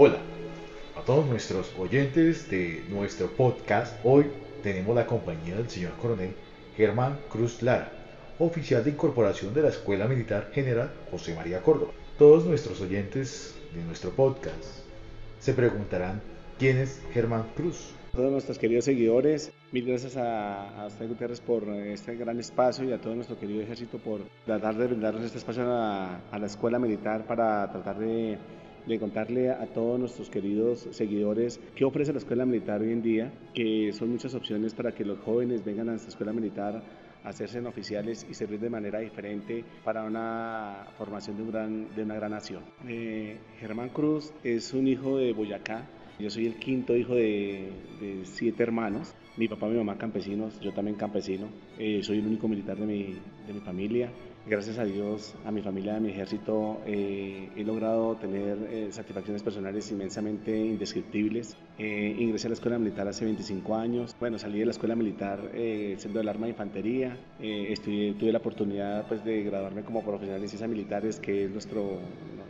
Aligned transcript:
Hola 0.00 0.18
a 0.96 1.00
todos 1.00 1.26
nuestros 1.26 1.74
oyentes 1.76 2.48
de 2.48 2.84
nuestro 2.88 3.26
podcast. 3.26 3.98
Hoy 4.04 4.26
tenemos 4.62 4.94
la 4.94 5.06
compañía 5.06 5.56
del 5.56 5.68
señor 5.68 5.90
coronel 6.00 6.36
Germán 6.76 7.18
Cruz 7.28 7.62
Lara, 7.62 7.90
oficial 8.38 8.84
de 8.84 8.90
incorporación 8.90 9.52
de 9.54 9.62
la 9.62 9.70
Escuela 9.70 10.06
Militar 10.06 10.52
General 10.52 10.88
José 11.10 11.34
María 11.34 11.62
Córdoba. 11.62 11.90
Todos 12.16 12.44
nuestros 12.44 12.80
oyentes 12.80 13.56
de 13.74 13.82
nuestro 13.82 14.10
podcast 14.10 14.86
se 15.40 15.52
preguntarán 15.52 16.22
quién 16.60 16.76
es 16.76 17.02
Germán 17.12 17.46
Cruz. 17.56 17.90
todos 18.12 18.30
nuestros 18.30 18.56
queridos 18.56 18.84
seguidores, 18.84 19.52
mil 19.72 19.84
gracias 19.84 20.16
a, 20.16 20.80
a 20.80 20.86
usted 20.86 21.08
Gutiérrez 21.08 21.40
por 21.40 21.64
este 21.70 22.14
gran 22.14 22.38
espacio 22.38 22.84
y 22.84 22.92
a 22.92 23.00
todo 23.00 23.16
nuestro 23.16 23.36
querido 23.36 23.62
ejército 23.62 23.98
por 23.98 24.20
tratar 24.46 24.76
de 24.76 24.86
brindarnos 24.86 25.24
este 25.24 25.38
espacio 25.38 25.64
a, 25.64 26.20
a 26.30 26.38
la 26.38 26.46
escuela 26.46 26.78
militar 26.78 27.26
para 27.26 27.68
tratar 27.72 27.98
de 27.98 28.38
de 28.88 28.98
contarle 28.98 29.50
a 29.50 29.66
todos 29.66 30.00
nuestros 30.00 30.30
queridos 30.30 30.88
seguidores 30.90 31.60
qué 31.74 31.84
ofrece 31.84 32.12
la 32.12 32.18
escuela 32.18 32.46
militar 32.46 32.80
hoy 32.80 32.92
en 32.92 33.02
día, 33.02 33.32
que 33.54 33.92
son 33.92 34.10
muchas 34.10 34.34
opciones 34.34 34.74
para 34.74 34.92
que 34.92 35.04
los 35.04 35.18
jóvenes 35.20 35.64
vengan 35.64 35.90
a 35.90 35.94
esta 35.94 36.08
escuela 36.08 36.32
militar 36.32 36.82
a 37.24 37.28
hacerse 37.28 37.60
oficiales 37.60 38.26
y 38.30 38.34
servir 38.34 38.60
de 38.60 38.70
manera 38.70 39.00
diferente 39.00 39.64
para 39.84 40.04
una 40.04 40.86
formación 40.96 41.36
de, 41.36 41.42
un 41.42 41.50
gran, 41.50 41.94
de 41.94 42.02
una 42.02 42.14
gran 42.14 42.30
nación. 42.30 42.62
Eh, 42.86 43.36
Germán 43.60 43.90
Cruz 43.90 44.32
es 44.42 44.72
un 44.72 44.88
hijo 44.88 45.18
de 45.18 45.32
Boyacá, 45.32 45.86
yo 46.18 46.30
soy 46.30 46.46
el 46.46 46.56
quinto 46.56 46.96
hijo 46.96 47.14
de, 47.14 47.70
de 48.00 48.24
siete 48.24 48.64
hermanos. 48.64 49.14
Mi 49.36 49.46
papá 49.46 49.68
y 49.68 49.70
mi 49.70 49.76
mamá 49.76 49.96
campesinos, 49.96 50.58
yo 50.58 50.72
también 50.72 50.96
campesino. 50.96 51.46
Eh, 51.78 52.00
soy 52.02 52.18
el 52.18 52.26
único 52.26 52.48
militar 52.48 52.76
de 52.76 52.86
mi, 52.86 53.16
de 53.46 53.52
mi 53.52 53.60
familia 53.60 54.10
gracias 54.48 54.78
a 54.78 54.84
Dios, 54.84 55.34
a 55.44 55.50
mi 55.50 55.60
familia, 55.60 55.96
a 55.96 56.00
mi 56.00 56.10
ejército, 56.10 56.80
eh, 56.86 57.50
he 57.54 57.64
logrado 57.64 58.16
tener 58.16 58.56
eh, 58.70 58.88
satisfacciones 58.90 59.42
personales 59.42 59.90
inmensamente 59.90 60.56
indescriptibles. 60.56 61.56
Eh, 61.78 62.16
ingresé 62.18 62.48
a 62.48 62.50
la 62.50 62.54
escuela 62.54 62.76
militar 62.76 63.06
hace 63.06 63.24
25 63.24 63.76
años. 63.76 64.16
Bueno, 64.18 64.36
salí 64.36 64.58
de 64.58 64.64
la 64.64 64.72
escuela 64.72 64.96
militar 64.96 65.38
siendo 65.52 66.18
del 66.18 66.28
arma 66.28 66.46
de 66.46 66.50
infantería. 66.50 67.16
Estudié, 67.40 68.14
tuve 68.14 68.32
la 68.32 68.38
oportunidad 68.38 69.06
pues, 69.06 69.24
de 69.24 69.44
graduarme 69.44 69.82
como 69.82 70.02
profesional 70.02 70.42
en 70.42 70.48
ciencias 70.48 70.68
militares, 70.68 71.20
que 71.20 71.44
es 71.44 71.50
nuestro, 71.50 72.00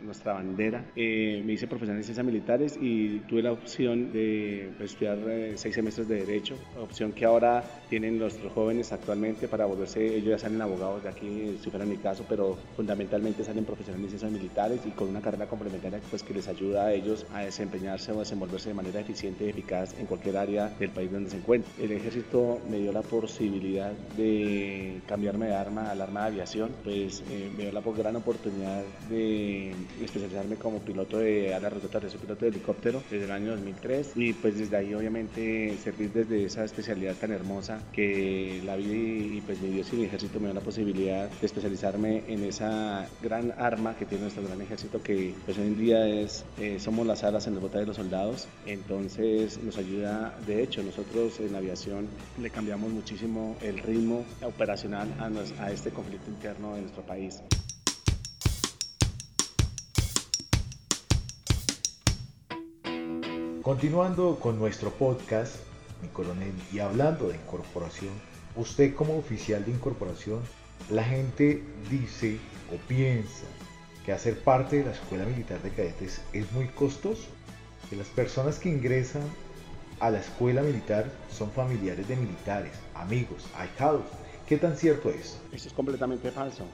nuestra 0.03 0.33
bandera. 0.33 0.83
me 0.95 1.53
hice 1.53 1.67
profesional 1.67 1.99
en 1.99 2.03
ciencias 2.03 2.25
militares 2.25 2.77
y 2.81 3.19
tuve 3.19 3.43
la 3.43 3.51
opción 3.51 4.11
de 4.11 4.71
pues, 4.77 4.93
estudiar 4.93 5.19
seis 5.55 5.75
semestres 5.75 6.07
de 6.07 6.25
Derecho, 6.25 6.55
opción 6.81 7.11
que 7.11 7.25
ahora 7.25 7.63
tienen 7.89 8.17
nuestros 8.17 8.51
jóvenes 8.53 8.91
actualmente 8.91 9.47
para 9.47 9.65
volverse, 9.65 10.15
ellos 10.15 10.29
ya 10.29 10.37
salen 10.39 10.61
abogados 10.61 11.03
de 11.03 11.09
aquí, 11.09 11.57
si 11.61 11.69
fueran 11.69 11.89
mi 11.89 11.97
caso, 11.97 12.25
pero 12.27 12.57
fundamentalmente 12.75 13.43
salen 13.43 13.65
profesionales 13.65 14.11
de 14.11 14.17
ciencias 14.17 14.31
militares 14.31 14.81
y 14.85 14.89
con 14.91 15.07
una 15.07 15.21
carrera 15.21 15.47
complementaria 15.47 15.99
pues, 16.09 16.23
que 16.23 16.33
les 16.33 16.47
ayuda 16.47 16.85
a 16.85 16.93
ellos 16.93 17.25
a 17.33 17.41
desempeñarse 17.41 18.11
o 18.11 18.19
desenvolverse 18.19 18.69
de 18.69 18.75
manera 18.75 18.99
eficiente 18.99 19.18
y 19.23 19.49
eficaz 19.49 19.95
en 19.99 20.05
cualquier 20.05 20.37
área 20.37 20.69
del 20.79 20.91
país 20.91 21.11
donde 21.11 21.29
se 21.29 21.37
encuentren. 21.37 21.73
El 21.79 21.91
ejército 21.91 22.59
me 22.69 22.77
dio 22.77 22.91
la 22.91 23.01
posibilidad 23.01 23.91
de 24.15 25.01
cambiarme 25.07 25.47
de 25.47 25.55
arma 25.55 25.91
al 25.91 26.01
arma 26.01 26.21
de 26.21 26.27
aviación, 26.27 26.71
pues 26.83 27.23
eh, 27.29 27.49
me 27.55 27.63
dio 27.63 27.71
la 27.71 27.81
gran 27.81 28.15
oportunidad 28.15 28.83
de 29.09 29.71
especializarme 30.01 30.55
como 30.55 30.79
piloto 30.79 31.17
de 31.17 31.53
ala 31.53 31.69
rotatoria, 31.69 32.09
soy 32.09 32.19
piloto 32.19 32.45
de 32.45 32.51
helicóptero 32.51 33.01
desde 33.09 33.25
el 33.25 33.31
año 33.31 33.51
2003 33.51 34.11
y 34.15 34.33
pues 34.33 34.57
desde 34.57 34.77
ahí 34.77 34.93
obviamente 34.93 35.75
servir 35.83 36.11
desde 36.13 36.45
esa 36.45 36.63
especialidad 36.63 37.15
tan 37.15 37.31
hermosa 37.31 37.81
que 37.91 38.61
la 38.63 38.75
vida 38.75 38.93
y, 38.93 39.41
pues 39.45 39.59
mi 39.61 39.69
Dios 39.69 39.91
y 39.91 39.97
mi 39.97 40.05
ejército 40.05 40.39
me 40.39 40.45
dio 40.45 40.53
la 40.53 40.61
posibilidad 40.61 41.29
de 41.29 41.45
especializarme 41.45 42.23
en 42.27 42.43
esa 42.43 43.07
gran 43.21 43.53
arma 43.57 43.95
que 43.97 44.05
tiene 44.05 44.23
nuestro 44.23 44.43
gran 44.43 44.61
ejército 44.61 45.01
que 45.01 45.33
pues 45.45 45.57
hoy 45.57 45.67
en 45.67 45.77
día 45.77 46.07
es, 46.07 46.45
eh, 46.59 46.79
somos 46.79 47.05
las 47.05 47.23
alas 47.23 47.47
en 47.47 47.55
el 47.55 47.59
bote 47.59 47.79
de 47.79 47.85
los 47.85 47.95
soldados, 47.95 48.47
entonces 48.65 49.08
nos 49.17 49.77
ayuda, 49.77 50.37
de 50.45 50.61
hecho 50.61 50.83
nosotros 50.83 51.39
en 51.39 51.55
aviación 51.55 52.07
le 52.39 52.49
cambiamos 52.49 52.91
muchísimo 52.91 53.57
el 53.61 53.79
ritmo 53.79 54.23
operacional 54.43 55.07
a, 55.19 55.63
a 55.63 55.71
este 55.71 55.89
conflicto 55.89 56.29
interno 56.29 56.75
de 56.75 56.81
nuestro 56.81 57.01
país. 57.03 57.41
Continuando 63.63 64.39
con 64.39 64.59
nuestro 64.59 64.91
podcast, 64.91 65.55
mi 66.01 66.07
coronel, 66.09 66.53
y 66.71 66.79
hablando 66.79 67.29
de 67.29 67.35
incorporación, 67.35 68.13
usted 68.55 68.93
como 68.93 69.17
oficial 69.17 69.65
de 69.65 69.71
incorporación 69.71 70.39
la 70.89 71.03
gente 71.03 71.63
dice 71.89 72.39
o 72.73 72.77
piensa 72.87 73.45
que 74.05 74.11
hacer 74.11 74.39
parte 74.43 74.77
de 74.77 74.85
la 74.85 74.91
Escuela 74.91 75.25
Militar 75.25 75.61
de 75.61 75.69
Cadetes 75.71 76.21
es 76.33 76.51
muy 76.51 76.67
costoso, 76.67 77.27
que 77.89 77.95
las 77.95 78.07
personas 78.07 78.59
que 78.59 78.69
ingresan 78.69 79.23
a 79.99 80.09
la 80.09 80.19
escuela 80.19 80.61
militar 80.61 81.11
son 81.31 81.51
familiares 81.51 82.07
de 82.07 82.15
militares, 82.15 82.71
amigos, 82.93 83.45
ahijados. 83.55 84.05
¿Qué 84.47 84.57
tan 84.57 84.75
cierto 84.77 85.09
es? 85.09 85.37
Eso 85.51 85.67
es 85.67 85.73
completamente 85.73 86.31
falso. 86.31 86.65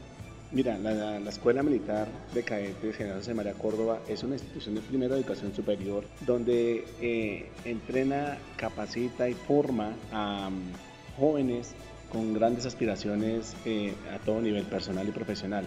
Mira, 0.52 0.78
la, 0.78 1.18
Escuela 1.30 1.64
Militar 1.64 2.08
de 2.34 2.44
Cadetes 2.44 2.96
General 2.96 3.18
José 3.18 3.34
María 3.34 3.54
Córdoba 3.54 4.00
es 4.08 4.24
una 4.24 4.36
institución 4.36 4.76
de 4.76 4.82
primera 4.82 5.16
educación 5.16 5.54
superior 5.54 6.06
donde 6.22 6.86
eh, 7.02 7.50
entrena, 7.66 8.38
capacita 8.56 9.28
y 9.28 9.34
forma 9.34 9.94
a 10.14 10.50
mm, 10.50 11.20
jóvenes 11.20 11.74
con 12.12 12.34
grandes 12.34 12.66
aspiraciones 12.66 13.56
eh, 13.66 13.94
a 14.14 14.20
todo 14.20 14.40
nivel 14.40 14.64
personal 14.66 15.08
y 15.08 15.12
profesional. 15.12 15.66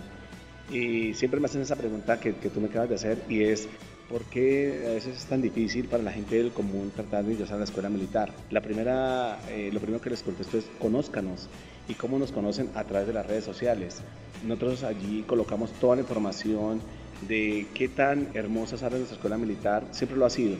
Y 0.70 1.12
siempre 1.14 1.40
me 1.40 1.46
hacen 1.46 1.60
esa 1.60 1.76
pregunta 1.76 2.20
que, 2.20 2.36
que, 2.36 2.48
tú 2.48 2.60
me 2.60 2.68
acabas 2.68 2.88
de 2.88 2.94
hacer 2.94 3.22
y 3.28 3.42
es, 3.42 3.68
¿por 4.08 4.24
qué 4.24 4.84
a 4.86 4.90
veces 4.94 5.16
es 5.18 5.24
tan 5.26 5.42
difícil 5.42 5.86
para 5.86 6.02
la 6.02 6.12
gente 6.12 6.36
del 6.36 6.52
común 6.52 6.92
tratar 6.94 7.24
de 7.24 7.32
ingresar 7.32 7.56
a 7.56 7.58
la 7.58 7.64
escuela 7.64 7.88
militar? 7.88 8.32
La 8.50 8.60
primera, 8.60 9.38
eh, 9.48 9.70
lo 9.72 9.80
primero 9.80 10.00
que 10.00 10.10
les 10.10 10.22
contesto 10.22 10.58
es, 10.58 10.66
conózcanos. 10.78 11.48
¿Y 11.88 11.94
cómo 11.94 12.18
nos 12.18 12.32
conocen? 12.32 12.70
A 12.74 12.84
través 12.84 13.06
de 13.06 13.14
las 13.14 13.26
redes 13.26 13.44
sociales. 13.44 14.02
Nosotros 14.44 14.82
allí 14.82 15.22
colocamos 15.26 15.72
toda 15.72 15.96
la 15.96 16.02
información 16.02 16.80
de 17.26 17.66
qué 17.74 17.88
tan 17.88 18.28
hermosa 18.34 18.76
sale 18.78 18.96
nuestra 18.96 19.16
escuela 19.16 19.38
militar, 19.38 19.86
siempre 19.90 20.16
lo 20.16 20.26
ha 20.26 20.30
sido 20.30 20.56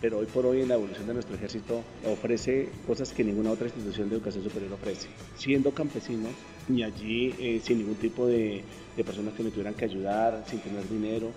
pero 0.00 0.18
hoy 0.18 0.26
por 0.26 0.46
hoy 0.46 0.62
en 0.62 0.68
la 0.68 0.74
evolución 0.74 1.06
de 1.06 1.14
nuestro 1.14 1.36
ejército 1.36 1.82
ofrece 2.06 2.70
cosas 2.86 3.12
que 3.12 3.22
ninguna 3.22 3.50
otra 3.50 3.66
institución 3.66 4.08
de 4.08 4.16
educación 4.16 4.42
superior 4.42 4.72
ofrece. 4.72 5.08
Siendo 5.36 5.72
campesinos 5.72 6.32
y 6.68 6.82
allí 6.82 7.34
eh, 7.38 7.60
sin 7.62 7.78
ningún 7.78 7.96
tipo 7.96 8.26
de, 8.26 8.64
personas 9.04 9.34
que 9.34 9.42
me 9.42 9.50
tuvieran 9.50 9.74
que 9.74 9.86
ayudar, 9.86 10.44
sin 10.46 10.60
tener 10.60 10.86
dinero, 10.88 11.30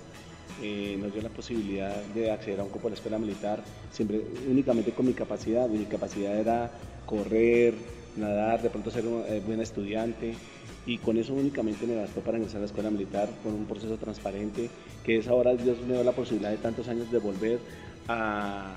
eh, 0.62 0.98
nos 1.00 1.14
dio 1.14 1.22
la 1.22 1.30
posibilidad 1.30 1.96
de 2.14 2.32
acceder 2.32 2.60
a 2.60 2.64
un 2.64 2.70
cupo 2.70 2.88
de 2.88 2.92
la 2.92 2.96
escuela 2.96 3.18
militar 3.18 3.64
siempre 3.92 4.22
únicamente 4.50 4.92
con 4.92 5.06
mi 5.06 5.14
capacidad. 5.14 5.68
Mi 5.68 5.86
capacidad 5.86 6.38
era 6.38 6.72
correr, 7.06 7.74
nadar, 8.16 8.62
de 8.62 8.70
pronto 8.70 8.92
ser 8.92 9.06
un 9.08 9.24
eh, 9.28 9.42
buen 9.46 9.62
estudiante 9.62 10.36
y 10.86 10.98
con 10.98 11.18
eso 11.18 11.34
únicamente 11.34 11.88
me 11.88 11.96
bastó 11.96 12.22
para 12.22 12.38
ingresar 12.38 12.58
a 12.58 12.62
la 12.62 12.66
escuela 12.66 12.90
militar 12.90 13.30
con 13.42 13.54
un 13.54 13.66
proceso 13.66 13.98
transparente 13.98 14.70
que 15.04 15.18
es 15.18 15.28
ahora 15.28 15.54
Dios 15.56 15.78
me 15.88 15.94
dio 15.94 16.04
la 16.04 16.12
posibilidad 16.12 16.52
de 16.52 16.58
tantos 16.58 16.88
años 16.90 17.10
de 17.10 17.20
volver 17.20 17.60
a, 18.08 18.76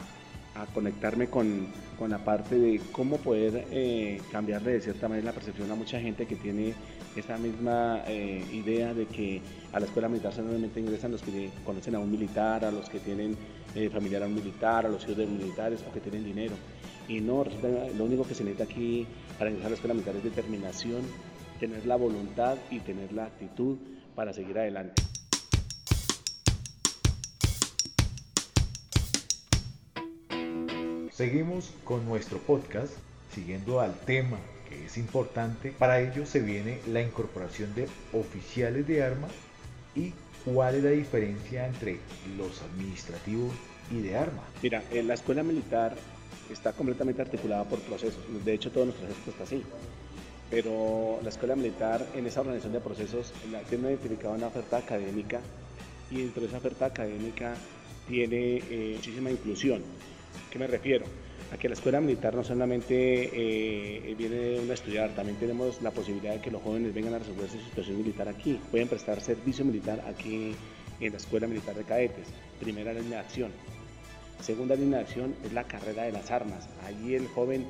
conectarme 0.73 1.29
con, 1.29 1.67
la 2.09 2.19
parte 2.19 2.59
de 2.59 2.81
cómo 2.93 3.17
poder 3.19 3.67
eh, 3.71 4.21
cambiarle 4.31 4.73
de 4.73 4.81
cierta 4.81 5.09
manera 5.09 5.27
la 5.27 5.33
percepción 5.33 5.71
a 5.71 5.75
mucha 5.75 6.01
gente 6.01 6.27
que 6.27 6.37
tiene 6.37 6.75
esa 7.17 7.37
misma 7.37 8.03
eh, 8.07 8.45
idea 8.53 8.95
de 8.95 9.07
que 9.07 9.41
a 9.73 9.81
la 9.81 9.87
escuela 9.87 10.09
militar 10.09 10.33
solamente 10.33 10.81
ingresan 10.81 11.13
los 11.13 11.23
que 11.23 11.51
conocen 11.65 11.95
a 11.95 11.99
un 11.99 12.11
militar, 12.11 12.65
a 12.65 12.71
los 12.71 12.89
que 12.89 13.01
tienen 13.01 13.37
eh, 13.75 13.91
familiar 13.91 14.23
a 14.23 14.27
un 14.27 14.35
militar, 14.35 14.87
a 14.87 14.89
los 14.89 15.03
hijos 15.05 15.17
de 15.17 15.27
militares 15.27 15.83
o 15.89 15.93
que 15.93 16.01
tienen 16.01 16.25
dinero. 16.25 16.55
Y 17.09 17.21
no, 17.21 17.45
lo 17.97 18.05
único 18.05 18.25
que 18.25 18.35
se 18.35 18.43
necesita 18.45 18.65
aquí 18.65 19.07
para 19.39 19.51
ingresar 19.51 19.69
a 19.69 19.71
la 19.71 19.75
escuela 19.75 19.95
militar 19.95 20.17
es 20.17 20.25
determinación, 20.25 21.03
tener 21.61 21.87
la 21.87 21.97
voluntad 21.97 22.57
y 22.71 22.81
tener 22.81 23.13
la 23.13 23.25
actitud 23.25 23.77
para 24.15 24.33
seguir 24.33 24.59
adelante. 24.59 25.06
Seguimos 31.17 31.73
con 31.85 32.05
nuestro 32.05 32.37
podcast, 32.37 32.93
siguiendo 33.35 33.81
al 33.81 33.99
tema 34.01 34.37
que 34.69 34.85
es 34.85 34.99
importante. 34.99 35.71
Para 35.71 35.99
ello 35.99 36.27
se 36.27 36.41
viene 36.41 36.81
la 36.89 37.01
incorporación 37.01 37.75
de 37.75 37.89
oficiales 38.13 38.87
de 38.87 39.03
arma 39.03 39.27
y 39.95 40.13
cuál 40.45 40.75
es 40.75 40.85
la 40.85 40.91
diferencia 40.91 41.67
entre 41.67 42.01
los 42.37 42.61
administrativos 42.61 43.51
y 43.91 44.03
de 44.03 44.15
arma. 44.15 44.43
Mira, 44.63 44.83
en 44.91 45.09
la 45.09 45.15
escuela 45.15 45.43
militar 45.43 45.97
está 46.53 46.75
completamente 46.75 47.23
articulada 47.23 47.65
por 47.65 47.79
procesos. 47.79 48.23
De 48.45 48.53
hecho, 48.53 48.71
todo 48.71 48.85
nuestro 48.85 49.07
ejército 49.07 49.31
está 49.31 49.45
así. 49.45 49.63
Pero 50.51 51.19
la 51.23 51.31
escuela 51.31 51.57
militar 51.57 52.07
en 52.15 52.27
esa 52.27 52.43
organización 52.43 52.75
de 52.75 52.81
procesos 52.81 53.33
tiene 53.71 53.89
identificada 53.89 54.35
una 54.35 54.49
oferta 54.49 54.77
académica 54.77 55.41
y 56.11 56.19
dentro 56.19 56.43
de 56.43 56.49
esa 56.49 56.59
oferta 56.59 56.85
académica 56.85 57.55
tiene 58.07 58.59
eh, 58.69 58.93
muchísima 58.97 59.31
inclusión 59.31 59.83
me 60.59 60.67
refiero? 60.67 61.07
A 61.53 61.57
que 61.57 61.69
la 61.69 61.75
escuela 61.75 62.01
militar 62.01 62.35
no 62.35 62.43
solamente 62.43 63.31
eh, 63.33 64.15
viene 64.17 64.59
a 64.69 64.75
estudiar, 64.75 65.15
también 65.15 65.39
tenemos 65.39 65.81
la 65.81 65.93
posibilidad 65.93 66.35
de 66.35 66.41
que 66.41 66.51
los 66.51 66.63
jóvenes 66.63 66.93
vengan 66.93 67.15
a 67.15 67.19
resolver 67.19 67.49
su 67.49 67.61
situación 67.61 67.99
militar 67.99 68.29
aquí, 68.29 68.59
pueden 68.71 68.89
prestar 68.89 69.21
servicio 69.21 69.65
militar 69.65 70.03
aquí 70.09 70.57
en 71.01 71.13
la 71.13 71.19
Escuela 71.19 71.47
Militar 71.47 71.75
de 71.75 71.85
Cadetes, 71.85 72.29
primera 72.59 72.93
línea 72.93 73.19
de 73.19 73.25
acción. 73.25 73.53
Segunda 74.41 74.75
línea 74.75 74.99
de 74.99 75.05
acción 75.05 75.35
es 75.45 75.53
la 75.53 75.65
carrera 75.65 76.05
de 76.05 76.13
las 76.13 76.31
armas. 76.31 76.69
Allí 76.85 77.15
el 77.15 77.29
joven 77.29 77.67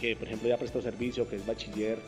que, 0.00 0.16
por 0.16 0.26
ejemplo, 0.28 0.48
ya 0.48 0.56
prestó 0.56 0.80
servicio, 0.80 1.28
que 1.28 1.36
es 1.36 1.46
bachiller, 1.46 1.98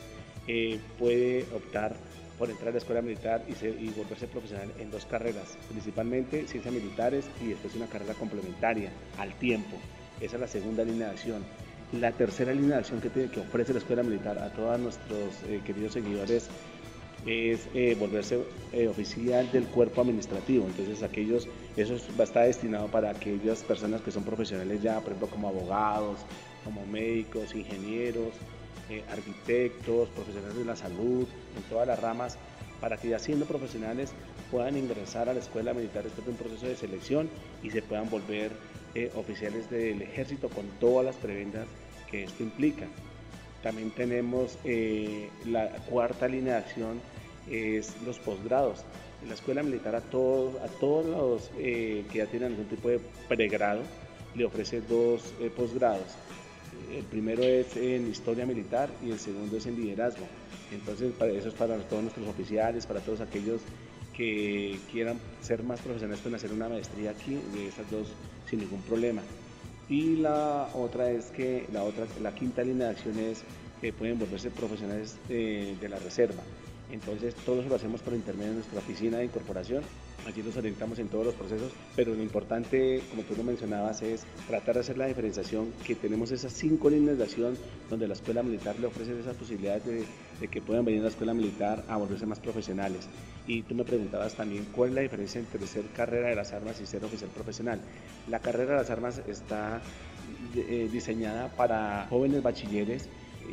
eh, 0.47 0.79
puede 0.97 1.45
optar 1.53 1.95
por 2.37 2.49
entrar 2.49 2.69
a 2.69 2.71
la 2.71 2.77
escuela 2.79 3.01
militar 3.01 3.43
y, 3.47 3.65
y, 3.65 3.93
volverse 3.95 4.27
profesional 4.27 4.71
en 4.79 4.89
dos 4.89 5.05
carreras, 5.05 5.57
principalmente 5.69 6.47
ciencias 6.47 6.73
militares 6.73 7.29
y 7.39 7.49
después 7.49 7.75
una 7.75 7.85
carrera 7.85 8.15
complementaria 8.15 8.91
al 9.19 9.37
tiempo. 9.37 9.77
Esa 10.21 10.35
es 10.35 10.41
la 10.41 10.47
segunda 10.47 10.83
línea 10.83 11.07
de 11.07 11.13
acción. 11.13 11.43
La 11.93 12.11
tercera 12.11 12.53
línea 12.53 12.75
de 12.75 12.81
acción 12.81 13.01
que, 13.01 13.09
tiene, 13.09 13.29
que 13.29 13.39
ofrece 13.39 13.73
la 13.73 13.79
escuela 13.79 14.03
militar 14.03 14.37
a 14.37 14.49
todos 14.53 14.79
nuestros 14.79 15.43
eh, 15.47 15.61
queridos 15.65 15.93
seguidores 15.93 16.47
es 17.25 17.67
eh, 17.73 17.95
volverse 17.99 18.39
eh, 18.71 18.87
oficial 18.87 19.51
del 19.51 19.65
cuerpo 19.65 20.01
administrativo. 20.01 20.67
Entonces 20.67 21.01
aquellos, 21.01 21.47
eso 21.75 21.95
va 22.17 22.21
a 22.21 22.23
estar 22.23 22.45
destinado 22.45 22.87
para 22.87 23.09
aquellas 23.09 23.63
personas 23.63 24.01
que 24.01 24.11
son 24.11 24.23
profesionales 24.23 24.81
ya, 24.81 24.99
por 24.99 25.13
ejemplo, 25.13 25.27
como 25.27 25.49
abogados, 25.49 26.19
como 26.63 26.85
médicos, 26.85 27.55
ingenieros, 27.55 28.33
arquitectos, 29.09 30.09
profesionales 30.09 30.57
de 30.57 30.65
la 30.65 30.75
salud, 30.75 31.25
en 31.55 31.63
todas 31.69 31.87
las 31.87 31.97
ramas, 31.99 32.37
para 32.79 32.97
que 32.97 33.09
ya 33.09 33.19
siendo 33.19 33.45
profesionales 33.45 34.11
puedan 34.51 34.77
ingresar 34.77 35.29
a 35.29 35.33
la 35.33 35.39
escuela 35.39 35.73
militar 35.73 36.03
después 36.03 36.25
de 36.25 36.31
un 36.31 36.37
proceso 36.37 36.67
de 36.67 36.75
selección 36.75 37.29
y 37.63 37.71
se 37.71 37.81
puedan 37.81 38.09
volver 38.09 38.51
oficiales 39.15 39.69
del 39.69 40.01
ejército 40.01 40.49
con 40.49 40.65
todas 40.79 41.05
las 41.05 41.15
prebendas 41.15 41.67
que 42.09 42.23
esto 42.23 42.43
implica. 42.43 42.85
También 43.63 43.91
tenemos 43.91 44.57
la 45.45 45.69
cuarta 45.89 46.27
línea 46.27 46.53
de 46.55 46.59
acción 46.59 47.01
es 47.49 47.95
los 48.05 48.19
posgrados. 48.19 48.83
En 49.21 49.29
la 49.29 49.35
escuela 49.35 49.63
militar 49.63 49.95
a 49.95 50.01
todos, 50.01 50.55
a 50.61 50.67
todos 50.67 51.05
los 51.05 51.51
eh, 51.57 52.03
que 52.11 52.19
ya 52.19 52.25
tienen 52.25 52.51
algún 52.51 52.65
tipo 52.65 52.89
de 52.89 52.99
pregrado 53.27 53.81
le 54.35 54.45
ofrece 54.45 54.81
dos 54.81 55.33
eh, 55.39 55.51
posgrados. 55.55 56.15
El 56.91 57.03
primero 57.03 57.43
es 57.43 57.75
en 57.75 58.09
historia 58.09 58.45
militar 58.45 58.89
y 59.05 59.11
el 59.11 59.19
segundo 59.19 59.57
es 59.57 59.65
en 59.65 59.75
liderazgo. 59.75 60.25
Entonces, 60.71 61.13
para 61.13 61.31
eso 61.31 61.49
es 61.49 61.53
para 61.53 61.77
todos 61.77 62.01
nuestros 62.03 62.27
oficiales, 62.27 62.85
para 62.85 63.01
todos 63.01 63.21
aquellos 63.21 63.61
que 64.15 64.77
quieran 64.91 65.19
ser 65.41 65.63
más 65.63 65.79
profesionales, 65.81 66.21
pueden 66.21 66.35
hacer 66.35 66.51
una 66.51 66.69
maestría 66.69 67.11
aquí, 67.11 67.39
de 67.53 67.67
esas 67.67 67.89
dos 67.91 68.07
sin 68.51 68.59
ningún 68.59 68.81
problema. 68.83 69.23
Y 69.89 70.17
la 70.17 70.69
otra 70.75 71.09
es 71.09 71.25
que 71.31 71.65
la 71.73 71.83
otra, 71.83 72.05
la 72.21 72.35
quinta 72.35 72.61
línea 72.61 72.87
de 72.87 72.91
acción 72.91 73.17
es 73.17 73.43
que 73.81 73.91
pueden 73.91 74.19
volverse 74.19 74.51
profesionales 74.51 75.17
de 75.27 75.87
la 75.89 75.97
reserva. 75.97 76.43
Entonces 76.91 77.33
todo 77.45 77.61
eso 77.61 77.69
lo 77.69 77.75
hacemos 77.75 78.01
por 78.01 78.13
intermedio 78.13 78.49
de 78.49 78.55
nuestra 78.55 78.79
oficina 78.79 79.17
de 79.17 79.25
incorporación. 79.25 79.83
Allí 80.27 80.43
nos 80.43 80.55
orientamos 80.55 80.99
en 80.99 81.07
todos 81.07 81.25
los 81.25 81.35
procesos, 81.35 81.71
pero 81.95 82.13
lo 82.13 82.21
importante, 82.21 83.01
como 83.09 83.23
tú 83.23 83.35
lo 83.35 83.43
mencionabas, 83.43 84.03
es 84.03 84.23
tratar 84.47 84.75
de 84.75 84.81
hacer 84.81 84.97
la 84.97 85.07
diferenciación, 85.07 85.73
que 85.83 85.95
tenemos 85.95 86.31
esas 86.31 86.53
cinco 86.53 86.91
líneas 86.91 87.17
de 87.17 87.23
acción 87.23 87.57
donde 87.89 88.07
la 88.07 88.13
escuela 88.13 88.43
militar 88.43 88.77
le 88.79 88.85
ofrece 88.85 89.19
esas 89.19 89.35
posibilidades 89.35 89.83
de, 90.39 90.47
que 90.47 90.61
puedan 90.61 90.85
venir 90.85 90.99
a 90.99 91.03
la 91.05 91.09
escuela 91.09 91.33
militar 91.33 91.83
a 91.87 91.97
volverse 91.97 92.27
más 92.27 92.39
profesionales. 92.39 93.07
Y 93.47 93.63
tú 93.63 93.73
me 93.73 93.83
preguntabas 93.83 94.35
también 94.35 94.65
cuál 94.71 94.89
es 94.89 94.95
la 94.95 95.01
diferencia 95.01 95.39
entre 95.39 95.65
ser 95.65 95.85
carrera 95.87 96.29
de 96.29 96.35
las 96.35 96.53
armas 96.53 96.79
y 96.81 96.85
ser 96.85 97.03
oficial 97.03 97.31
profesional. 97.31 97.81
La 98.29 98.39
carrera 98.39 98.73
de 98.73 98.77
las 98.77 98.89
armas 98.91 99.21
está 99.27 99.81
eh, 100.55 100.87
diseñada 100.91 101.47
para 101.55 102.05
jóvenes 102.09 102.43
bachilleres 102.43 103.09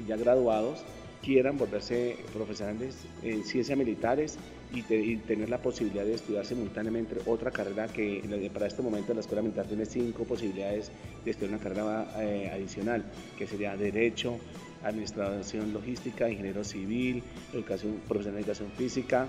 ya 0.07 0.17
graduados 0.17 0.85
quieran 1.23 1.57
volverse 1.57 2.17
profesionales 2.33 2.97
en 3.23 3.45
ciencias 3.45 3.77
militares 3.77 4.39
y, 4.73 4.83
tener 4.83 5.49
la 5.49 5.59
posibilidad 5.59 6.05
de 6.05 6.15
estudiar 6.15 6.45
simultáneamente 6.45 7.17
otra 7.27 7.51
carrera 7.51 7.89
que 7.89 8.51
para 8.53 8.67
este 8.67 8.83
momento 8.83 9.15
la 9.15 9.21
Escuela 9.21 9.43
Militar 9.43 9.67
tiene 9.67 9.87
cinco 9.87 10.25
posibilidades 10.25 10.91
de 11.25 11.31
estudiar 11.31 11.55
una 11.55 11.63
carrera 11.63 12.09
eh, 12.21 12.51
adicional, 12.53 13.05
que 13.37 13.47
sería 13.47 13.77
Derecho, 13.77 14.39
Administración 14.83 15.73
Logística, 15.73 16.29
Ingeniero 16.29 16.65
Civil, 16.65 17.23
educación, 17.53 18.01
Profesional 18.07 18.37
de 18.37 18.41
Educación 18.43 18.71
Física 18.77 19.29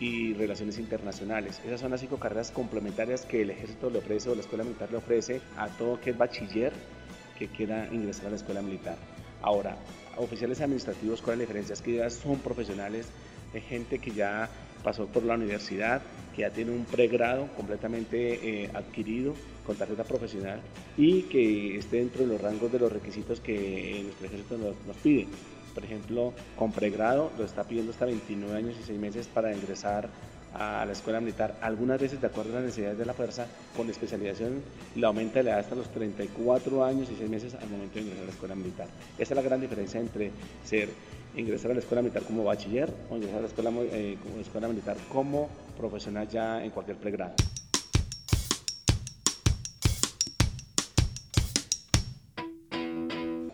y 0.00 0.34
Relaciones 0.34 0.78
Internacionales. 0.78 1.60
Esas 1.64 1.80
son 1.80 1.90
las 1.90 2.00
cinco 2.00 2.18
carreras 2.18 2.50
complementarias 2.50 3.24
que 3.24 3.42
el 3.42 3.50
Ejército 3.50 3.90
le 3.90 3.98
ofrece 3.98 4.28
o 4.28 4.34
la 4.34 4.42
Escuela 4.42 4.64
Militar 4.64 4.90
le 4.90 4.98
ofrece 4.98 5.40
a 5.56 5.68
todo 5.68 6.00
que 6.00 6.10
es 6.10 6.18
bachiller 6.18 6.72
que 7.38 7.48
quiera 7.48 7.88
ingresar 7.92 8.26
a 8.26 8.30
la 8.30 8.36
Escuela 8.36 8.62
Militar. 8.62 8.96
Ahora, 9.42 9.78
oficiales 10.16 10.60
administrativos, 10.60 11.22
¿cuál 11.22 11.34
es 11.34 11.38
la 11.38 11.42
diferencia? 11.42 11.72
Es 11.74 11.82
que 11.82 11.94
ya 11.94 12.10
son 12.10 12.38
profesionales, 12.38 13.12
de 13.52 13.60
gente 13.60 13.98
que 13.98 14.12
ya 14.12 14.50
pasó 14.82 15.06
por 15.06 15.22
la 15.24 15.34
universidad, 15.34 16.02
que 16.34 16.42
ya 16.42 16.50
tiene 16.50 16.70
un 16.70 16.84
pregrado 16.84 17.48
completamente 17.56 18.64
eh, 18.64 18.70
adquirido 18.74 19.34
con 19.64 19.76
tarjeta 19.76 20.04
profesional 20.04 20.62
y 20.96 21.22
que 21.22 21.76
esté 21.76 21.98
dentro 21.98 22.22
de 22.22 22.32
los 22.32 22.40
rangos 22.40 22.72
de 22.72 22.78
los 22.78 22.92
requisitos 22.92 23.40
que 23.40 24.00
nuestro 24.04 24.26
ejército 24.26 24.58
nos, 24.58 24.86
nos 24.86 24.96
pide. 24.96 25.26
Por 25.78 25.84
ejemplo, 25.84 26.32
con 26.56 26.72
pregrado 26.72 27.30
lo 27.38 27.44
está 27.44 27.62
pidiendo 27.62 27.92
hasta 27.92 28.04
29 28.04 28.58
años 28.58 28.74
y 28.80 28.82
6 28.82 28.98
meses 28.98 29.28
para 29.28 29.54
ingresar 29.54 30.08
a 30.52 30.84
la 30.84 30.90
escuela 30.90 31.20
militar, 31.20 31.54
algunas 31.60 32.00
veces 32.00 32.20
de 32.20 32.26
acuerdo 32.26 32.50
a 32.50 32.54
las 32.56 32.64
necesidades 32.64 32.98
de 32.98 33.06
la 33.06 33.14
fuerza, 33.14 33.46
con 33.76 33.88
especialización 33.88 34.60
la 34.96 35.06
aumenta 35.06 35.40
la 35.40 35.50
edad 35.50 35.60
hasta 35.60 35.76
los 35.76 35.88
34 35.90 36.84
años 36.84 37.08
y 37.12 37.14
6 37.14 37.30
meses 37.30 37.54
al 37.54 37.68
momento 37.68 37.94
de 37.94 38.00
ingresar 38.00 38.24
a 38.24 38.26
la 38.26 38.32
escuela 38.32 38.54
militar. 38.56 38.88
Esa 39.16 39.34
es 39.34 39.36
la 39.36 39.42
gran 39.42 39.60
diferencia 39.60 40.00
entre 40.00 40.32
ser 40.64 40.88
ingresar 41.36 41.70
a 41.70 41.74
la 41.74 41.80
escuela 41.80 42.02
militar 42.02 42.24
como 42.24 42.42
bachiller 42.42 42.92
o 43.08 43.14
ingresar 43.14 43.38
a 43.38 43.42
la 43.42 43.46
escuela, 43.46 43.70
eh, 43.92 44.18
como 44.20 44.40
escuela 44.40 44.66
militar 44.66 44.96
como 45.12 45.48
profesional 45.76 46.26
ya 46.26 46.60
en 46.64 46.72
cualquier 46.72 46.96
pregrado. 46.96 47.36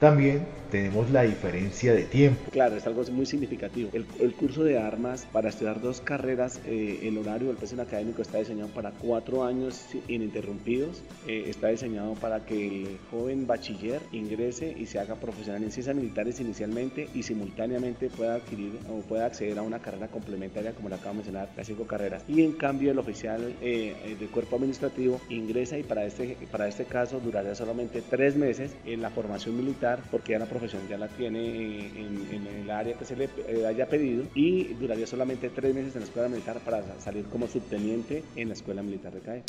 También 0.01 0.64
tenemos 0.75 1.09
la 1.11 1.23
diferencia 1.23 1.95
de 1.95 2.03
tiempo. 2.03 2.51
Claro, 2.51 2.75
es 2.75 2.85
algo 2.85 3.05
muy 3.13 3.27
significativo. 3.27 3.91
El, 3.93 4.33
curso 4.35 4.65
de 4.65 4.77
armas 4.77 5.25
para 5.33 5.49
estudiar 5.49 5.81
dos 5.81 6.01
carreras, 6.01 6.61
eh, 6.67 6.99
el 7.05 7.17
horario 7.17 7.47
del 7.47 7.57
PESEN 7.57 7.79
académico 7.79 8.23
está 8.23 8.39
diseñado 8.39 8.71
para 8.71 8.91
cuatro 8.91 9.45
años 9.45 9.87
ininterrumpidos. 10.09 11.05
Eh, 11.29 11.45
está 11.47 11.69
diseñado 11.69 12.15
para 12.15 12.45
que 12.45 12.67
el 12.67 12.99
joven 13.09 13.47
bachiller 13.47 14.01
ingrese 14.11 14.75
y 14.77 14.87
se 14.87 14.99
haga 14.99 15.15
profesional 15.15 15.63
en 15.63 15.71
ciencias 15.71 15.95
militares 15.95 16.41
inicialmente 16.41 17.09
y 17.15 17.23
simultáneamente 17.23 18.11
pueda 18.11 18.35
adquirir 18.35 18.73
o 18.91 19.01
pueda 19.03 19.27
acceder 19.27 19.57
a 19.61 19.63
una 19.63 19.79
carrera 19.79 20.09
complementaria 20.09 20.73
como 20.73 20.89
la 20.89 20.97
acabo 20.97 21.11
de 21.11 21.17
mencionar, 21.19 21.51
las 21.57 21.69
cinco 21.69 21.87
carreras. 21.87 22.25
Y 22.27 22.43
en 22.43 22.51
cambio 22.51 22.91
el 22.91 22.99
oficial 22.99 23.55
eh, 23.63 24.17
del 24.19 24.29
cuerpo 24.29 24.57
administrativo 24.57 25.21
ingresa 25.29 25.79
y 25.79 25.85
para 25.85 26.05
este, 26.05 26.37
para 26.51 26.67
este 26.67 26.85
caso 26.85 27.21
duraría 27.21 27.55
solamente 27.55 28.03
tres 28.03 28.35
meses 28.35 28.73
en 28.85 29.03
la 29.03 29.11
formación 29.11 29.57
militar 29.57 30.01
porque 30.11 30.33
ya 30.33 30.41
la 30.41 30.47
profesión 30.47 30.64
ya 30.67 30.99
la 30.99 31.09
tiene 31.09 31.89
en, 31.89 32.47
el 32.47 32.71
área 32.71 32.97
que 32.97 33.05
se 33.05 33.17
le 33.17 33.29
eh, 33.47 33.67
haya 33.67 33.89
pedido 33.89 34.25
y 34.35 34.75
duraría 34.75 35.07
solamente 35.07 35.51
tres 35.51 35.75
meses 35.75 35.95
en 35.95 36.01
la 36.01 36.07
escuela 36.07 36.29
militar 36.29 36.61
para 36.61 36.83
salir 37.01 37.27
como 37.27 37.47
subteniente 37.47 38.25
en 38.37 38.49
la 38.49 38.55
escuela 38.55 38.83
militar 38.83 39.13
de 39.13 39.21
CAE. 39.21 39.43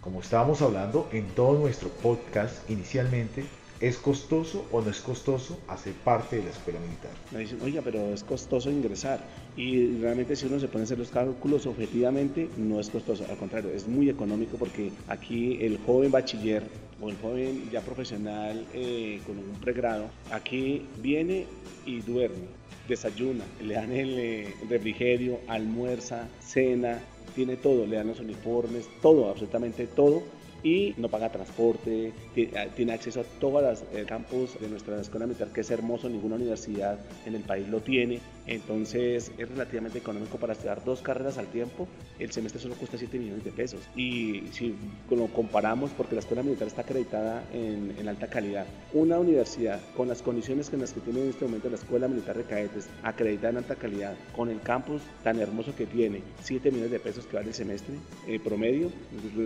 Como 0.00 0.20
estábamos 0.20 0.62
hablando 0.62 1.08
en 1.12 1.26
todo 1.28 1.58
nuestro 1.58 1.88
podcast 1.88 2.68
inicialmente, 2.70 3.44
¿Es 3.84 3.98
costoso 3.98 4.64
o 4.72 4.80
no 4.80 4.88
es 4.88 5.00
costoso 5.02 5.60
hacer 5.68 5.92
parte 5.92 6.36
de 6.36 6.44
la 6.44 6.48
escuela 6.48 6.80
militar? 6.80 7.10
Me 7.30 7.40
dicen, 7.40 7.58
oiga, 7.62 7.82
pero 7.82 8.14
es 8.14 8.24
costoso 8.24 8.70
ingresar. 8.70 9.20
Y 9.58 9.98
realmente 9.98 10.34
si 10.36 10.46
uno 10.46 10.58
se 10.58 10.68
pone 10.68 10.80
a 10.80 10.84
hacer 10.84 10.98
los 10.98 11.10
cálculos 11.10 11.66
objetivamente, 11.66 12.48
no 12.56 12.80
es 12.80 12.88
costoso. 12.88 13.26
Al 13.28 13.36
contrario, 13.36 13.68
es 13.74 13.86
muy 13.86 14.08
económico 14.08 14.56
porque 14.56 14.90
aquí 15.06 15.58
el 15.60 15.76
joven 15.84 16.10
bachiller 16.10 16.62
o 16.98 17.10
el 17.10 17.18
joven 17.18 17.68
ya 17.70 17.82
profesional 17.82 18.66
eh, 18.72 19.20
con 19.26 19.36
un 19.36 19.52
pregrado, 19.60 20.08
aquí 20.30 20.86
viene 21.02 21.46
y 21.84 22.00
duerme, 22.00 22.46
desayuna, 22.88 23.44
le 23.60 23.74
dan 23.74 23.92
el 23.92 24.18
eh, 24.18 24.54
refrigerio, 24.66 25.40
almuerza, 25.46 26.26
cena, 26.40 27.02
tiene 27.34 27.58
todo, 27.58 27.84
le 27.84 27.96
dan 27.96 28.06
los 28.06 28.20
uniformes, 28.20 28.88
todo, 29.02 29.28
absolutamente 29.28 29.86
todo 29.88 30.22
y 30.64 30.94
no 30.96 31.08
paga 31.08 31.30
transporte, 31.30 32.12
ah, 32.56 32.64
tiene 32.74 32.94
acceso 32.94 33.20
a 33.20 33.24
todos 33.38 33.62
los 33.62 33.82
eh, 33.92 34.04
campus 34.06 34.58
de 34.58 34.68
nuestra 34.68 35.00
escuela 35.00 35.26
militar, 35.26 35.48
que 35.48 35.60
es 35.60 35.70
hermoso, 35.70 36.08
ninguna 36.08 36.36
universidad 36.36 36.98
en 37.26 37.34
el 37.36 37.42
país 37.42 37.68
lo 37.68 37.80
tiene, 37.80 38.20
entonces 38.46 39.30
es 39.36 39.48
relativamente 39.48 39.98
económico 39.98 40.38
para 40.38 40.54
estudiar 40.54 40.82
dos 40.82 41.02
carreras 41.02 41.36
al 41.38 41.46
tiempo, 41.48 41.86
el 42.18 42.32
semestre 42.32 42.60
solo 42.60 42.74
cuesta 42.76 42.96
7 42.96 43.18
millones 43.18 43.44
de 43.44 43.52
pesos. 43.52 43.80
Y 43.94 44.44
si 44.52 44.74
lo 45.10 45.26
comparamos, 45.28 45.90
porque 45.90 46.14
la 46.14 46.20
escuela 46.20 46.42
militar 46.42 46.66
está 46.66 46.82
acreditada 46.82 47.44
en, 47.52 47.94
en 47.98 48.08
alta 48.08 48.28
calidad, 48.28 48.66
una 48.94 49.18
universidad 49.18 49.80
con 49.94 50.08
las 50.08 50.22
condiciones 50.22 50.70
que 50.70 50.78
las 50.78 50.92
que 50.92 51.00
tiene 51.00 51.22
en 51.22 51.28
este 51.28 51.44
momento 51.44 51.68
la 51.68 51.76
escuela 51.76 52.08
militar 52.08 52.36
de 52.38 52.44
cadetes, 52.44 52.88
acreditada 53.02 53.50
en 53.50 53.56
alta 53.58 53.76
calidad, 53.76 54.14
con 54.34 54.48
el 54.48 54.60
campus 54.62 55.02
tan 55.22 55.38
hermoso 55.38 55.74
que 55.76 55.84
tiene, 55.84 56.22
7 56.42 56.70
millones 56.70 56.90
de 56.90 57.00
pesos 57.00 57.26
que 57.26 57.36
vale 57.36 57.48
el 57.48 57.54
semestre 57.54 57.94
eh, 58.26 58.40
promedio, 58.40 58.90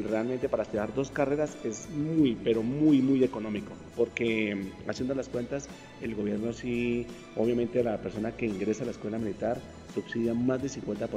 realmente 0.09 0.49
para 0.49 0.63
estudiar 0.63 0.95
dos 0.95 1.08
dos 1.09 1.15
carreras 1.15 1.57
es 1.65 1.88
muy, 1.91 2.37
pero 2.45 2.62
muy, 2.62 3.00
muy 3.00 3.25
económico, 3.25 3.73
porque 3.97 4.55
mm, 4.55 4.91
haciendo 4.91 5.15
las 5.15 5.29
cuentas, 5.29 5.69
el 6.03 6.15
gobierno 6.15 6.53
sí, 6.53 7.07
obviamente 7.37 7.83
la 7.83 7.99
persona 7.99 8.33
que 8.33 8.47
ingresa 8.47 8.83
a 8.83 8.87
la 8.87 8.93
escuela 8.93 9.19
militar 9.19 9.59
subsidia 9.95 10.35
más 10.35 10.61
del 10.61 10.71
50% 10.71 11.09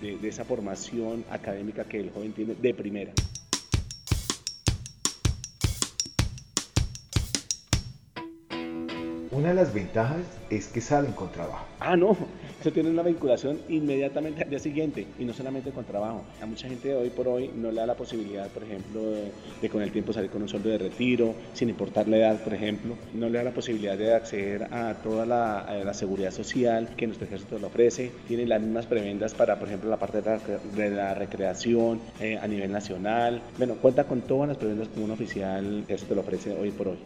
de, 0.00 0.16
de 0.16 0.28
esa 0.28 0.44
formación 0.44 1.24
académica 1.30 1.84
que 1.84 2.00
el 2.00 2.10
joven 2.10 2.32
tiene 2.32 2.54
de 2.54 2.74
primera. 2.74 3.12
Una 9.42 9.48
de 9.48 9.56
las 9.56 9.74
ventajas 9.74 10.24
es 10.50 10.68
que 10.68 10.80
salen 10.80 11.10
con 11.14 11.32
trabajo. 11.32 11.66
Ah, 11.80 11.96
no, 11.96 12.16
eso 12.60 12.70
tiene 12.70 12.90
una 12.90 13.02
vinculación 13.02 13.58
inmediatamente 13.68 14.44
al 14.44 14.50
día 14.50 14.60
siguiente 14.60 15.04
y 15.18 15.24
no 15.24 15.32
solamente 15.32 15.72
con 15.72 15.84
trabajo. 15.84 16.22
A 16.40 16.46
mucha 16.46 16.68
gente 16.68 16.94
hoy 16.94 17.10
por 17.10 17.26
hoy 17.26 17.50
no 17.52 17.72
le 17.72 17.80
da 17.80 17.86
la 17.86 17.96
posibilidad, 17.96 18.46
por 18.50 18.62
ejemplo, 18.62 19.02
de, 19.60 19.68
con 19.68 19.82
el 19.82 19.90
tiempo 19.90 20.12
salir 20.12 20.30
con 20.30 20.42
un 20.42 20.48
sueldo 20.48 20.68
de 20.68 20.78
retiro, 20.78 21.34
sin 21.54 21.70
importar 21.70 22.06
la 22.06 22.18
edad, 22.18 22.44
por 22.44 22.54
ejemplo. 22.54 22.94
No 23.14 23.28
le 23.28 23.38
da 23.38 23.42
la 23.42 23.50
posibilidad 23.50 23.98
de 23.98 24.14
acceder 24.14 24.72
a 24.72 24.94
toda 25.02 25.26
la, 25.26 25.92
seguridad 25.92 26.30
social 26.30 26.90
que 26.96 27.08
nuestro 27.08 27.26
ejército 27.26 27.58
le 27.58 27.66
ofrece. 27.66 28.12
Tiene 28.28 28.46
las 28.46 28.62
mismas 28.62 28.86
prebendas 28.86 29.34
para, 29.34 29.58
por 29.58 29.66
ejemplo, 29.66 29.90
la 29.90 29.98
parte 29.98 30.22
de 30.22 30.90
la, 30.90 31.14
recreación 31.14 32.00
eh, 32.20 32.38
a 32.40 32.46
nivel 32.46 32.70
nacional. 32.70 33.42
Bueno, 33.58 33.74
cuenta 33.74 34.04
con 34.04 34.20
todas 34.20 34.46
las 34.46 34.56
prebendas 34.56 34.86
que 34.86 35.00
un 35.00 35.10
oficial 35.10 35.82
ejército 35.82 36.14
le 36.14 36.20
ofrece 36.20 36.56
hoy 36.56 36.70
por 36.70 36.86
hoy. 36.86 36.98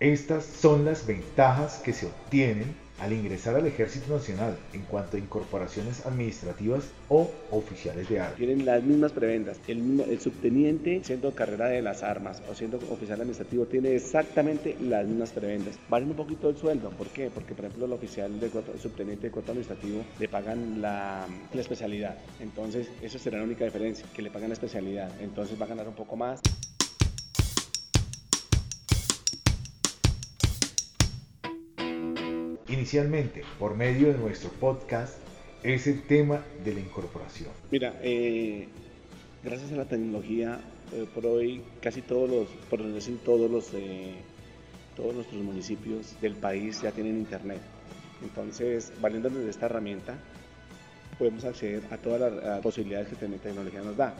Estas 0.00 0.46
son 0.46 0.86
las 0.86 1.06
ventajas 1.06 1.82
que 1.84 1.92
se 1.92 2.06
obtienen 2.06 2.74
al 3.00 3.12
ingresar 3.12 3.54
al 3.54 3.66
Ejército 3.66 4.14
Nacional 4.14 4.56
en 4.72 4.80
cuanto 4.82 5.18
a 5.18 5.20
incorporaciones 5.20 6.06
administrativas 6.06 6.90
o 7.10 7.30
oficiales 7.50 8.08
de 8.08 8.20
armas. 8.20 8.36
Tienen 8.36 8.64
las 8.64 8.82
mismas 8.82 9.12
prebendas. 9.12 9.60
El, 9.68 10.00
el, 10.00 10.18
subteniente, 10.18 11.02
siendo 11.04 11.34
carrera 11.34 11.68
de 11.68 11.82
las 11.82 12.02
armas 12.02 12.42
o 12.50 12.54
siendo 12.54 12.78
oficial 12.90 13.20
administrativo, 13.20 13.66
tiene 13.66 13.94
exactamente 13.94 14.74
las 14.80 15.06
mismas 15.06 15.32
prebendas. 15.32 15.78
Valen 15.90 16.10
un 16.10 16.16
poquito 16.16 16.48
el 16.48 16.56
sueldo. 16.56 16.88
¿Por 16.90 17.08
qué? 17.08 17.28
Porque, 17.28 17.54
por 17.54 17.66
ejemplo, 17.66 17.84
el 17.84 17.92
oficial 17.92 18.40
de 18.40 18.50
subteniente 18.80 19.26
de 19.26 19.30
cuerpo 19.30 19.52
administrativo 19.52 20.02
le 20.18 20.28
pagan 20.28 20.80
la, 20.80 21.26
la 21.52 21.60
especialidad. 21.60 22.16
Entonces, 22.40 22.88
esa 23.02 23.18
será 23.18 23.36
la 23.36 23.44
única 23.44 23.66
diferencia, 23.66 24.06
que 24.14 24.22
le 24.22 24.30
pagan 24.30 24.48
la 24.48 24.54
especialidad. 24.54 25.10
Entonces 25.20 25.60
va 25.60 25.66
a 25.66 25.68
ganar 25.68 25.86
un 25.88 25.94
poco 25.94 26.16
más. 26.16 26.40
Inicialmente, 32.70 33.42
por 33.58 33.76
medio 33.76 34.12
de 34.12 34.18
nuestro 34.18 34.48
podcast, 34.50 35.14
es 35.64 35.88
el 35.88 36.02
tema 36.02 36.40
de 36.64 36.74
la 36.74 36.80
incorporación. 36.80 37.50
Mira, 37.72 37.98
eh, 38.00 38.68
gracias 39.42 39.72
a 39.72 39.76
la 39.76 39.86
tecnología, 39.86 40.60
eh, 40.92 41.04
por 41.12 41.26
hoy 41.26 41.62
casi 41.82 42.00
todos 42.00 42.30
los, 42.30 42.46
por 42.70 42.80
decir 42.84 43.18
todos 43.24 43.50
los, 43.50 43.74
eh, 43.74 44.14
todos 44.96 45.16
nuestros 45.16 45.42
municipios 45.42 46.14
del 46.20 46.34
país 46.36 46.80
ya 46.80 46.92
tienen 46.92 47.16
internet. 47.16 47.60
Entonces, 48.22 48.92
valiéndonos 49.00 49.42
de 49.42 49.50
esta 49.50 49.66
herramienta, 49.66 50.14
podemos 51.18 51.44
acceder 51.44 51.82
a 51.90 51.96
todas 51.96 52.32
las 52.32 52.60
posibilidades 52.60 53.08
que 53.08 53.26
la 53.26 53.36
tecnología 53.38 53.80
nos 53.80 53.96
da. 53.96 54.14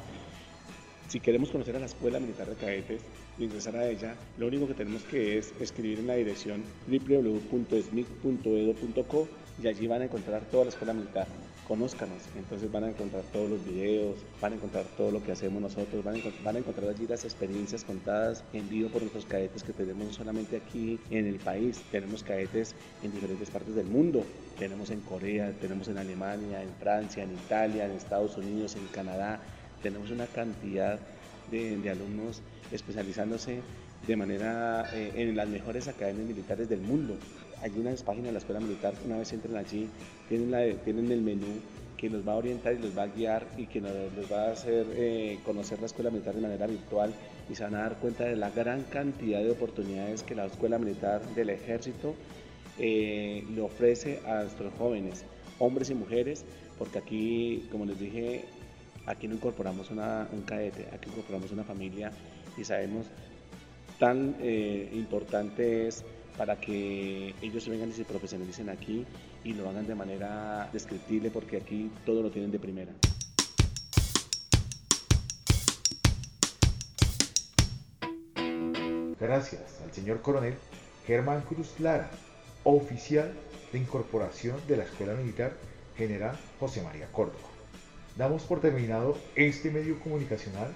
Si 1.11 1.19
queremos 1.19 1.51
conocer 1.51 1.75
a 1.75 1.81
la 1.81 1.87
Escuela 1.87 2.21
Militar 2.21 2.49
de 2.49 2.55
Cadetes 2.55 3.03
e 3.37 3.43
ingresar 3.43 3.75
a 3.75 3.85
ella, 3.85 4.15
lo 4.39 4.47
único 4.47 4.69
que 4.69 4.75
tenemos 4.75 5.03
que 5.03 5.39
es 5.39 5.53
escribir 5.61 5.99
en 5.99 6.07
la 6.07 6.15
dirección 6.15 6.63
www.smic.edu.co 6.87 9.29
y 9.61 9.67
allí 9.67 9.89
van 9.89 10.03
a 10.03 10.05
encontrar 10.05 10.43
toda 10.53 10.67
la 10.67 10.71
Escuela 10.71 10.93
Militar. 10.93 11.27
Conózcanos, 11.67 12.23
entonces 12.37 12.71
van 12.71 12.85
a 12.85 12.91
encontrar 12.91 13.25
todos 13.33 13.51
los 13.51 13.65
videos, 13.65 14.19
van 14.41 14.53
a 14.53 14.55
encontrar 14.55 14.85
todo 14.97 15.11
lo 15.11 15.21
que 15.21 15.33
hacemos 15.33 15.61
nosotros, 15.61 16.05
van 16.05 16.15
a, 16.15 16.21
van 16.45 16.55
a 16.55 16.61
encontrar 16.61 16.89
allí 16.89 17.09
las 17.09 17.25
experiencias 17.25 17.83
contadas 17.83 18.45
en 18.53 18.69
vivo 18.69 18.89
por 18.89 19.03
nuestros 19.03 19.27
cadetes 19.27 19.65
que 19.65 19.73
tenemos 19.73 20.07
no 20.07 20.13
solamente 20.13 20.59
aquí 20.59 21.01
en 21.11 21.27
el 21.27 21.41
país, 21.41 21.83
tenemos 21.91 22.23
cadetes 22.23 22.77
en 23.03 23.11
diferentes 23.11 23.51
partes 23.51 23.75
del 23.75 23.87
mundo, 23.87 24.25
tenemos 24.61 24.91
en 24.91 25.01
Corea, 25.01 25.53
tenemos 25.61 25.89
en 25.89 25.99
Alemania, 25.99 26.63
en 26.63 26.73
Francia, 26.79 27.25
en 27.25 27.33
Italia, 27.33 27.87
en 27.87 27.93
Estados 27.93 28.37
Unidos, 28.37 28.77
en 28.77 28.87
Canadá, 28.89 29.41
tenemos 29.83 30.11
una 30.11 30.27
cantidad 30.27 30.99
de, 31.51 31.91
alumnos 31.91 32.43
especializándose 32.71 33.61
de 34.07 34.17
manera 34.17 34.89
eh, 34.95 35.13
en 35.17 35.37
las 35.37 35.49
mejores 35.49 35.89
academias 35.89 36.27
militares 36.27 36.69
del 36.69 36.81
mundo. 36.81 37.17
Hay 37.63 37.73
unas 37.77 38.03
páginas 38.03 38.29
de 38.29 38.33
la 38.33 38.39
Escuela 38.39 38.61
Militar, 38.61 38.95
una 39.05 39.19
vez 39.19 39.33
entran 39.33 39.57
allí, 39.57 39.89
tienen, 40.29 40.51
la, 40.51 40.65
tienen 40.85 41.11
el 41.11 41.21
menú 41.21 41.61
que 42.01 42.09
los 42.09 42.27
va 42.27 42.33
a 42.33 42.37
orientar 42.37 42.73
y 42.73 42.79
los 42.79 42.97
va 42.97 43.03
a 43.03 43.07
guiar 43.09 43.47
y 43.59 43.67
que 43.67 43.81
nos, 43.81 43.93
los 44.17 44.33
va 44.33 44.45
a 44.45 44.53
hacer 44.53 44.87
eh, 44.93 45.39
conocer 45.45 45.81
la 45.81 45.87
Escuela 45.87 46.11
Militar 46.11 46.35
de 46.35 46.41
manera 46.41 46.67
virtual 46.67 47.13
y 47.51 47.55
se 47.55 47.63
van 47.63 47.75
a 47.75 47.81
dar 47.81 47.97
cuenta 47.99 48.25
de 48.25 48.37
la 48.37 48.49
gran 48.51 48.85
cantidad 48.85 49.41
de 49.41 49.51
oportunidades 49.51 50.23
que 50.23 50.35
la 50.35 50.47
Escuela 50.47 50.79
Militar 50.79 51.23
del 51.35 51.51
Ejército 51.51 52.15
eh, 52.79 53.45
le 53.55 53.61
ofrece 53.61 54.21
a 54.27 54.45
nuestros 54.45 54.73
jóvenes, 54.79 55.25
hombres 55.59 55.91
y 55.91 55.95
mujeres, 55.95 56.47
porque 56.79 56.99
aquí, 56.99 57.69
como 57.71 57.85
les 57.85 58.01
dije, 58.01 58.47
Aquí 59.11 59.27
no 59.27 59.35
incorporamos 59.35 59.91
una, 59.91 60.29
un 60.31 60.43
cadete, 60.43 60.87
aquí 60.95 61.11
incorporamos 61.11 61.51
una 61.51 61.65
familia 61.65 62.13
y 62.57 62.65
sabemos 62.65 63.07
tan 63.99 64.37
eh, 64.39 64.89
importante 64.93 65.89
es 65.89 66.05
para 66.39 66.61
que 66.61 67.35
ellos 67.43 67.69
vengan 67.69 67.91
y 67.91 67.93
se 67.93 68.05
profesionalicen 68.05 68.69
aquí 68.69 69.05
y 69.43 69.55
lo 69.55 69.69
hagan 69.69 69.89
de 69.89 69.97
manera 69.97 70.71
descriptible 70.73 71.29
porque 71.33 71.57
aquí 71.57 71.91
todo 72.07 72.23
lo 72.23 72.31
tienen 72.31 72.53
de 72.53 72.61
primera. 72.61 72.93
Gracias 79.19 79.81
al 79.83 79.93
señor 79.93 80.23
coronel 80.23 80.55
Germán 81.05 81.41
Cruz 81.41 81.81
Lara, 81.81 82.09
oficial 82.63 83.33
de 83.73 83.79
incorporación 83.81 84.57
de 84.69 84.77
la 84.77 84.85
Escuela 84.85 85.15
Militar 85.15 85.53
General 85.97 86.39
José 86.61 86.81
María 86.83 87.09
Córdoba 87.11 87.50
damos 88.21 88.43
por 88.43 88.61
terminado 88.61 89.17
este 89.35 89.71
medio 89.71 89.99
comunicacional 89.99 90.69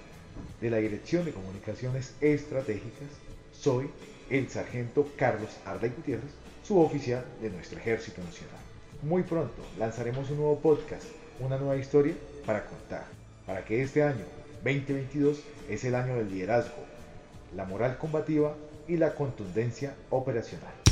de 0.63 0.71
la 0.71 0.79
Dirección 0.79 1.27
de 1.27 1.33
Comunicaciones 1.33 2.15
Estratégicas. 2.23 3.11
Soy 3.53 3.91
el 4.31 4.49
sargento 4.49 5.07
Carlos 5.19 5.51
Arday 5.67 5.91
Gutiérrez, 5.95 6.31
suboficial 6.63 7.23
de 7.43 7.51
nuestro 7.51 7.79
Ejército 7.79 8.23
Nacional. 8.23 8.57
Muy 9.03 9.25
pronto 9.25 9.63
lanzaremos 9.79 10.31
un 10.31 10.39
nuevo 10.39 10.59
podcast, 10.59 11.05
una 11.39 11.59
nueva 11.59 11.77
historia 11.77 12.15
para 12.47 12.65
contar, 12.65 13.05
para 13.45 13.63
que 13.63 13.83
este 13.83 14.03
año 14.03 14.25
2022 14.65 15.41
es 15.69 15.85
el 15.85 15.97
año 15.97 16.17
del 16.17 16.31
liderazgo, 16.31 16.83
la 17.55 17.67
moral 17.67 17.99
combativa 17.99 18.57
y 18.89 18.97
la 18.97 19.15
contundencia 19.15 19.95
operacional. 20.09 20.84